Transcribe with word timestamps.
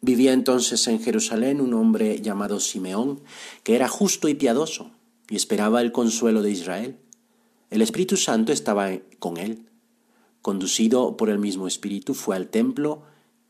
Vivía 0.00 0.32
entonces 0.32 0.86
en 0.86 1.00
Jerusalén 1.00 1.60
un 1.60 1.74
hombre 1.74 2.20
llamado 2.20 2.60
Simeón, 2.60 3.20
que 3.64 3.74
era 3.74 3.88
justo 3.88 4.28
y 4.28 4.34
piadoso, 4.34 4.92
y 5.28 5.36
esperaba 5.36 5.80
el 5.80 5.90
consuelo 5.90 6.42
de 6.42 6.52
Israel. 6.52 6.98
El 7.70 7.82
Espíritu 7.82 8.16
Santo 8.16 8.52
estaba 8.52 8.90
con 9.18 9.38
él. 9.38 9.68
Conducido 10.40 11.16
por 11.16 11.30
el 11.30 11.38
mismo 11.38 11.66
Espíritu, 11.66 12.14
fue 12.14 12.36
al 12.36 12.48
templo, 12.48 13.02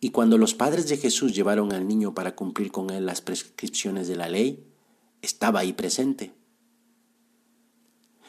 y 0.00 0.10
cuando 0.10 0.36
los 0.36 0.54
padres 0.54 0.88
de 0.88 0.96
Jesús 0.96 1.32
llevaron 1.32 1.72
al 1.72 1.86
niño 1.86 2.12
para 2.12 2.34
cumplir 2.34 2.72
con 2.72 2.90
él 2.90 3.06
las 3.06 3.20
prescripciones 3.20 4.08
de 4.08 4.16
la 4.16 4.28
ley, 4.28 4.66
estaba 5.22 5.60
ahí 5.60 5.72
presente. 5.72 6.34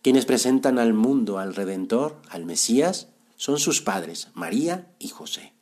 Quienes 0.00 0.26
presentan 0.26 0.78
al 0.78 0.94
mundo 0.94 1.40
al 1.40 1.56
Redentor, 1.56 2.22
al 2.30 2.44
Mesías, 2.44 3.08
son 3.34 3.58
sus 3.58 3.82
padres, 3.82 4.28
María 4.34 4.94
y 5.00 5.08
José. 5.08 5.54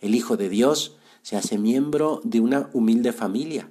El 0.00 0.14
Hijo 0.14 0.38
de 0.38 0.48
Dios 0.48 0.96
se 1.22 1.36
hace 1.36 1.58
miembro 1.58 2.20
de 2.24 2.40
una 2.40 2.70
humilde 2.72 3.12
familia. 3.12 3.70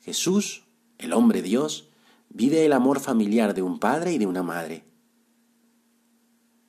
Jesús, 0.00 0.64
el 0.98 1.12
hombre 1.12 1.42
Dios, 1.42 1.90
vive 2.28 2.64
el 2.64 2.72
amor 2.72 3.00
familiar 3.00 3.54
de 3.54 3.62
un 3.62 3.78
padre 3.78 4.12
y 4.12 4.18
de 4.18 4.26
una 4.26 4.42
madre. 4.42 4.84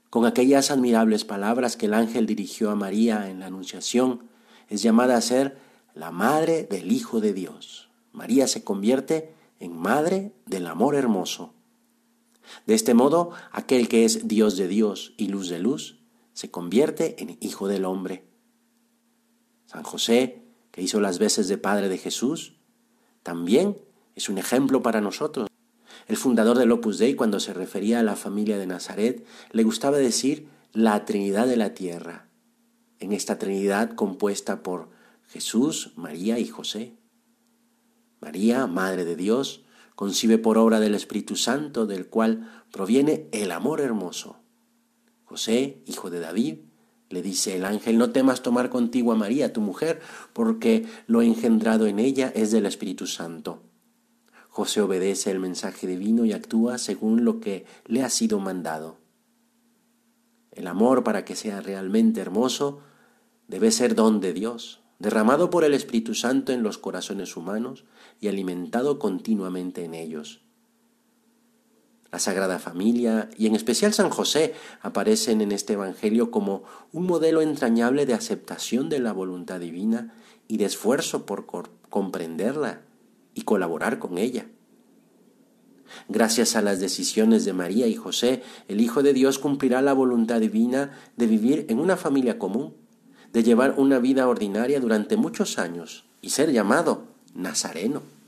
Con 0.09 0.25
aquellas 0.25 0.71
admirables 0.71 1.25
palabras 1.25 1.77
que 1.77 1.85
el 1.85 1.93
ángel 1.93 2.25
dirigió 2.25 2.71
a 2.71 2.75
María 2.75 3.29
en 3.29 3.39
la 3.39 3.45
Anunciación, 3.45 4.27
es 4.67 4.81
llamada 4.81 5.17
a 5.17 5.21
ser 5.21 5.57
la 5.93 6.11
madre 6.11 6.63
del 6.63 6.91
Hijo 6.91 7.21
de 7.21 7.33
Dios. 7.33 7.89
María 8.11 8.47
se 8.47 8.63
convierte 8.63 9.33
en 9.59 9.77
madre 9.77 10.33
del 10.45 10.67
amor 10.67 10.95
hermoso. 10.95 11.53
De 12.65 12.73
este 12.73 12.93
modo, 12.93 13.31
aquel 13.51 13.87
que 13.87 14.05
es 14.05 14.27
Dios 14.27 14.57
de 14.57 14.67
Dios 14.67 15.13
y 15.17 15.27
luz 15.27 15.49
de 15.49 15.59
luz, 15.59 15.99
se 16.33 16.49
convierte 16.49 17.21
en 17.21 17.37
Hijo 17.41 17.67
del 17.67 17.85
Hombre. 17.85 18.25
San 19.69 19.83
José, 19.83 20.41
que 20.71 20.81
hizo 20.81 20.99
las 20.99 21.19
veces 21.19 21.47
de 21.47 21.59
Padre 21.59 21.89
de 21.89 21.99
Jesús, 21.99 22.55
también 23.21 23.77
es 24.15 24.27
un 24.27 24.39
ejemplo 24.39 24.81
para 24.81 24.99
nosotros. 24.99 25.47
El 26.07 26.17
fundador 26.17 26.57
del 26.57 26.71
Opus 26.71 26.97
Dei, 26.97 27.13
cuando 27.13 27.39
se 27.39 27.53
refería 27.53 27.99
a 27.99 28.03
la 28.03 28.15
familia 28.15 28.57
de 28.57 28.65
Nazaret, 28.65 29.27
le 29.51 29.61
gustaba 29.61 29.99
decir 29.99 30.47
la 30.73 31.05
Trinidad 31.05 31.45
de 31.45 31.55
la 31.55 31.75
Tierra, 31.75 32.29
en 32.97 33.11
esta 33.11 33.37
Trinidad 33.37 33.93
compuesta 33.93 34.63
por 34.63 34.89
Jesús, 35.27 35.93
María 35.95 36.39
y 36.39 36.47
José. 36.47 36.97
María, 38.21 38.65
Madre 38.65 39.05
de 39.05 39.15
Dios, 39.15 39.65
concibe 39.93 40.39
por 40.39 40.57
obra 40.57 40.79
del 40.79 40.95
Espíritu 40.95 41.35
Santo, 41.35 41.85
del 41.85 42.07
cual 42.07 42.63
proviene 42.71 43.29
el 43.33 43.51
amor 43.51 43.81
hermoso. 43.81 44.37
José, 45.25 45.83
hijo 45.85 46.09
de 46.09 46.21
David, 46.21 46.57
le 47.09 47.21
dice 47.21 47.55
el 47.55 47.65
ángel, 47.65 47.97
no 47.97 48.11
temas 48.11 48.41
tomar 48.41 48.69
contigo 48.69 49.11
a 49.11 49.15
María, 49.15 49.51
tu 49.51 49.61
mujer, 49.61 49.99
porque 50.33 50.85
lo 51.07 51.21
engendrado 51.21 51.87
en 51.87 51.99
ella 51.99 52.31
es 52.35 52.51
del 52.51 52.65
Espíritu 52.65 53.07
Santo. 53.07 53.63
José 54.49 54.81
obedece 54.81 55.31
el 55.31 55.39
mensaje 55.39 55.87
divino 55.87 56.25
y 56.25 56.33
actúa 56.33 56.77
según 56.77 57.23
lo 57.23 57.39
que 57.39 57.65
le 57.85 58.03
ha 58.03 58.09
sido 58.09 58.39
mandado. 58.39 58.97
El 60.51 60.67
amor, 60.67 61.03
para 61.03 61.23
que 61.25 61.35
sea 61.35 61.61
realmente 61.61 62.19
hermoso, 62.19 62.81
debe 63.47 63.71
ser 63.71 63.95
don 63.95 64.19
de 64.19 64.33
Dios, 64.33 64.81
derramado 64.99 65.49
por 65.49 65.63
el 65.63 65.73
Espíritu 65.73 66.13
Santo 66.13 66.51
en 66.51 66.61
los 66.61 66.77
corazones 66.77 67.37
humanos 67.37 67.85
y 68.19 68.27
alimentado 68.27 68.99
continuamente 68.99 69.85
en 69.85 69.93
ellos. 69.93 70.41
La 72.11 72.19
Sagrada 72.19 72.57
Familia 72.57 73.29
y 73.37 73.45
en 73.45 73.55
especial 73.55 73.93
San 73.93 74.09
José 74.09 74.55
aparecen 74.81 75.41
en 75.41 75.51
este 75.51 75.73
Evangelio 75.73 76.31
como 76.31 76.63
un 76.91 77.05
modelo 77.05 77.41
entrañable 77.41 78.05
de 78.05 78.15
aceptación 78.15 78.89
de 78.89 78.99
la 78.99 79.13
voluntad 79.13 79.59
divina 79.59 80.13
y 80.47 80.57
de 80.57 80.65
esfuerzo 80.65 81.25
por 81.25 81.45
comprenderla 81.89 82.81
y 83.35 83.43
colaborar 83.43 83.99
con 83.99 84.17
ella. 84.17 84.47
Gracias 86.07 86.55
a 86.55 86.61
las 86.61 86.79
decisiones 86.79 87.45
de 87.45 87.53
María 87.53 87.87
y 87.87 87.95
José, 87.95 88.43
el 88.67 88.81
Hijo 88.81 89.03
de 89.03 89.13
Dios 89.13 89.39
cumplirá 89.39 89.81
la 89.81 89.93
voluntad 89.93 90.39
divina 90.39 90.97
de 91.17 91.27
vivir 91.27 91.65
en 91.69 91.79
una 91.79 91.97
familia 91.97 92.39
común, 92.39 92.73
de 93.33 93.43
llevar 93.43 93.75
una 93.77 93.99
vida 93.99 94.27
ordinaria 94.27 94.79
durante 94.79 95.17
muchos 95.17 95.59
años 95.59 96.05
y 96.21 96.31
ser 96.31 96.51
llamado 96.51 97.05
Nazareno. 97.35 98.18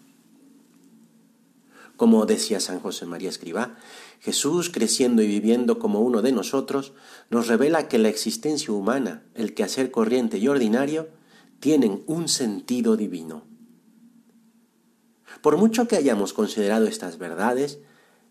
Como 2.02 2.26
decía 2.26 2.60
San 2.60 2.80
José 2.80 3.06
María 3.06 3.30
Escribá, 3.30 3.78
Jesús, 4.22 4.72
creciendo 4.72 5.22
y 5.22 5.28
viviendo 5.28 5.78
como 5.78 6.02
uno 6.02 6.24
de 6.24 6.32
nosotros, 6.32 6.94
nos 7.30 7.46
revela 7.46 7.88
que 7.88 8.00
la 8.00 8.10
existencia 8.10 8.74
humana, 8.74 9.24
el 9.36 9.54
quehacer 9.54 9.92
corriente 9.92 10.40
y 10.40 10.48
ordinario, 10.48 11.10
tienen 11.60 12.02
un 12.08 12.28
sentido 12.28 12.98
divino. 12.98 13.44
Por 15.44 15.58
mucho 15.58 15.88
que 15.88 15.96
hayamos 15.96 16.34
considerado 16.34 16.88
estas 16.88 17.20
verdades, 17.20 17.78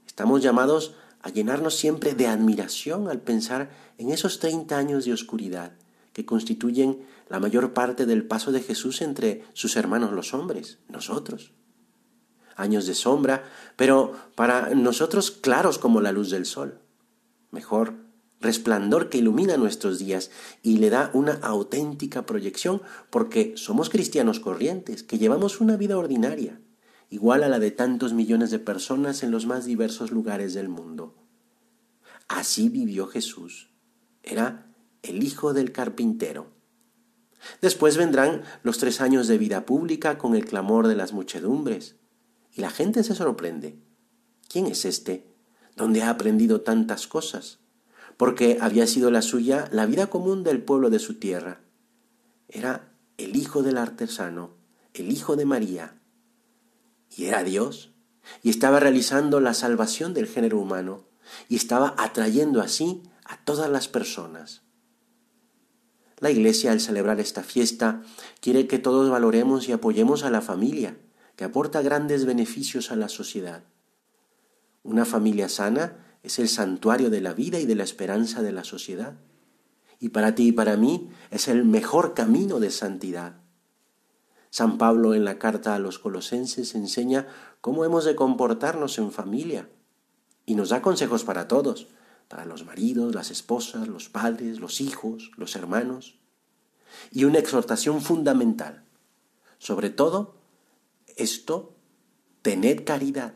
estamos 0.05 0.43
llamados 0.43 0.97
a 1.23 1.31
llenarnos 1.31 1.77
siempre 1.77 2.15
de 2.15 2.27
admiración 2.27 3.07
al 3.07 3.21
pensar 3.21 3.71
en 3.99 4.11
esos 4.11 4.41
30 4.41 4.77
años 4.77 5.05
de 5.05 5.13
oscuridad 5.13 5.75
que 6.13 6.27
constituyen 6.27 7.07
la 7.29 7.39
mayor 7.39 7.73
parte 7.73 8.05
del 8.05 8.27
paso 8.27 8.51
de 8.51 8.63
Jesús 8.63 9.01
entre 9.01 9.45
sus 9.53 9.77
hermanos 9.77 10.11
los 10.11 10.35
hombres, 10.35 10.81
nosotros 10.89 11.53
años 12.57 12.87
de 12.87 12.95
sombra, 12.95 13.45
pero 13.77 14.15
para 14.35 14.75
nosotros 14.75 15.31
claros 15.31 15.79
como 15.79 16.01
la 16.01 16.13
luz 16.13 16.31
del 16.31 16.47
sol. 16.47 16.81
Mejor, 17.51 17.95
resplandor 18.41 19.09
que 19.09 19.19
ilumina 19.19 19.57
nuestros 19.57 19.99
días 19.99 20.31
y 20.63 20.79
le 20.79 20.91
da 20.91 21.11
una 21.13 21.35
auténtica 21.43 22.27
proyección 22.27 22.83
porque 23.11 23.55
somos 23.57 23.91
cristianos 23.91 24.41
corrientes, 24.41 25.03
que 25.03 25.19
llevamos 25.19 25.61
una 25.61 25.77
vida 25.77 25.99
ordinaria, 25.99 26.61
igual 27.11 27.43
a 27.43 27.49
la 27.49 27.59
de 27.59 27.71
tantos 27.71 28.13
millones 28.13 28.51
de 28.51 28.59
personas 28.59 29.23
en 29.23 29.31
los 29.31 29.47
más 29.47 29.67
diversos 29.67 30.11
lugares 30.11 30.55
del 30.55 30.69
mundo. 30.69 31.15
Así 32.29 32.69
vivió 32.69 33.07
Jesús. 33.07 33.71
Era 34.23 34.73
el 35.03 35.23
hijo 35.23 35.53
del 35.53 35.73
carpintero. 35.73 36.47
Después 37.61 37.97
vendrán 37.97 38.43
los 38.63 38.79
tres 38.79 39.01
años 39.01 39.27
de 39.27 39.39
vida 39.39 39.65
pública 39.67 40.19
con 40.19 40.37
el 40.37 40.45
clamor 40.45 40.87
de 40.89 40.95
las 40.95 41.13
muchedumbres, 41.13 41.97
y 42.55 42.61
la 42.61 42.71
gente 42.71 43.05
se 43.05 43.15
sorprende. 43.15 43.79
¿Quién 44.49 44.67
es 44.67 44.85
este? 44.85 45.27
¿Dónde 45.77 46.03
ha 46.03 46.11
aprendido 46.11 46.61
tantas 46.63 47.07
cosas? 47.07 47.59
Porque 48.17 48.59
había 48.61 48.87
sido 48.87 49.11
la 49.11 49.23
suya 49.23 49.69
la 49.73 49.87
vida 49.87 50.09
común 50.09 50.43
del 50.45 50.63
pueblo 50.63 50.91
de 50.91 50.99
su 50.99 51.15
tierra. 51.15 51.61
Era 52.49 52.93
el 53.17 53.37
hijo 53.37 53.63
del 53.63 53.79
artesano, 53.79 54.51
el 54.95 55.11
hijo 55.11 55.37
de 55.37 55.47
María. 55.47 56.01
Y 57.17 57.27
era 57.27 57.45
Dios. 57.45 57.93
Y 58.43 58.51
estaba 58.51 58.81
realizando 58.81 59.41
la 59.41 59.55
salvación 59.55 60.15
del 60.15 60.27
género 60.27 60.59
humano. 60.59 61.05
Y 61.49 61.57
estaba 61.57 61.95
atrayendo 61.97 62.61
así 62.61 63.03
a 63.25 63.37
todas 63.45 63.71
las 63.71 63.89
personas. 63.89 64.63
La 66.19 66.31
Iglesia, 66.31 66.73
al 66.73 66.81
celebrar 66.81 67.19
esta 67.21 67.43
fiesta, 67.43 68.03
quiere 68.41 68.67
que 68.67 68.79
todos 68.79 69.09
valoremos 69.09 69.69
y 69.69 69.73
apoyemos 69.73 70.23
a 70.23 70.31
la 70.31 70.43
familia, 70.43 70.99
que 71.41 71.47
aporta 71.47 71.81
grandes 71.81 72.27
beneficios 72.27 72.91
a 72.91 72.97
la 72.97 73.09
sociedad. 73.09 73.63
Una 74.83 75.07
familia 75.07 75.49
sana 75.49 76.19
es 76.23 76.39
el 76.39 76.51
santuario 76.51 77.09
de 77.09 77.23
la 77.23 77.33
vida 77.33 77.59
y 77.59 77.65
de 77.65 77.75
la 77.75 77.83
esperanza 77.83 78.43
de 78.43 78.53
la 78.53 78.63
sociedad. 78.63 79.15
Y 79.99 80.11
para 80.11 80.35
ti 80.35 80.49
y 80.49 80.53
para 80.53 80.77
mí 80.77 81.09
es 81.31 81.49
el 81.49 81.65
mejor 81.65 82.13
camino 82.13 82.61
de 82.61 82.71
santidad. 82.71 83.41
San 84.51 84.77
Pablo 84.77 85.15
en 85.15 85.25
la 85.25 85.39
carta 85.39 85.75
a 85.75 85.79
los 85.79 85.99
colosenses 85.99 86.75
enseña 86.75 87.27
cómo 87.63 87.87
hemos 87.87 88.05
de 88.05 88.17
comportarnos 88.17 88.99
en 88.99 89.11
familia 89.11 89.71
y 90.45 90.57
nos 90.57 90.69
da 90.69 90.83
consejos 90.83 91.25
para 91.25 91.49
todos, 91.49 91.87
para 92.29 92.45
los 92.45 92.67
maridos, 92.67 93.15
las 93.15 93.31
esposas, 93.31 93.89
los 93.89 94.11
padres, 94.11 94.61
los 94.61 94.83
hijos, 94.83 95.31
los 95.39 95.57
hermanos, 95.57 96.19
y 97.11 97.25
una 97.25 97.39
exhortación 97.39 98.03
fundamental, 98.03 98.85
sobre 99.57 99.89
todo 99.89 100.40
esto, 101.23 101.77
tened 102.43 102.85
caridad, 102.85 103.35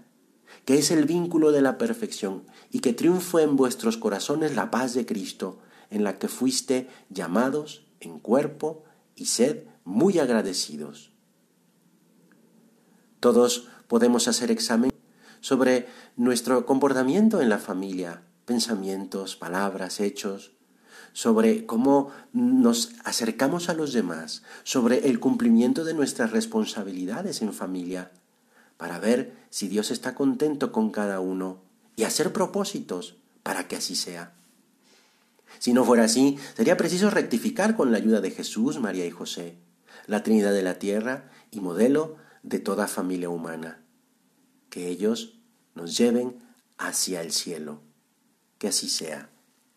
que 0.65 0.79
es 0.79 0.91
el 0.91 1.05
vínculo 1.05 1.53
de 1.53 1.63
la 1.63 1.79
perfección, 1.79 2.45
y 2.71 2.81
que 2.81 2.93
triunfe 2.93 3.43
en 3.43 3.57
vuestros 3.57 3.97
corazones 3.97 4.55
la 4.55 4.71
paz 4.71 4.95
de 4.95 5.07
Cristo, 5.07 5.61
en 5.91 6.05
la 6.05 6.19
que 6.19 6.29
fuiste 6.29 6.89
llamados 7.11 7.87
en 8.01 8.19
cuerpo 8.19 8.85
y 9.15 9.27
sed 9.27 9.65
muy 9.85 10.19
agradecidos. 10.19 11.13
Todos 13.21 13.69
podemos 13.87 14.29
hacer 14.29 14.51
examen 14.51 14.91
sobre 15.41 15.87
nuestro 16.17 16.67
comportamiento 16.67 17.41
en 17.41 17.49
la 17.49 17.59
familia, 17.59 18.23
pensamientos, 18.45 19.37
palabras, 19.37 20.01
hechos, 20.01 20.54
sobre 21.15 21.65
cómo 21.65 22.11
nos 22.33 22.91
acercamos 23.05 23.71
a 23.71 23.75
los 23.75 23.93
demás, 23.93 24.43
sobre 24.65 25.09
el 25.09 25.21
cumplimiento 25.21 25.85
de 25.85 25.95
nuestras 25.95 26.33
responsabilidades 26.33 27.41
en 27.41 27.55
familia, 27.55 28.11
para 28.77 28.99
ver 28.99 29.33
si 29.49 29.69
Dios 29.69 29.93
está 29.93 30.15
contento 30.15 30.73
con 30.73 30.91
cada 30.91 31.21
uno 31.21 31.63
y 31.97 32.03
hacer 32.03 32.33
propósitos 32.33 33.17
para 33.45 33.69
que 33.69 33.77
así 33.77 33.95
sea. 33.95 34.35
Si 35.61 35.73
no 35.73 35.85
fuera 35.85 36.05
así, 36.05 36.37
sería 36.57 36.77
preciso 36.77 37.11
rectificar 37.11 37.77
con 37.77 37.93
la 37.93 37.99
ayuda 37.99 38.21
de 38.21 38.33
Jesús, 38.33 38.81
María 38.81 39.07
y 39.07 39.11
José. 39.11 39.57
la 40.07 40.23
Trinidad 40.23 40.53
de 40.53 40.63
la 40.63 40.79
Tierra 40.79 41.31
y 41.51 41.61
modelo 41.61 42.17
de 42.43 42.59
toda 42.59 42.89
familia 42.89 43.31
humana. 43.31 43.81
Que 44.69 44.89
ellos 44.89 45.39
nos 45.75 45.97
lleven 45.97 46.43
hacia 46.77 47.23
el 47.23 47.33
cielo. 47.33 47.81
Que 48.59 48.69
así 48.69 48.91
sea. 48.91 49.31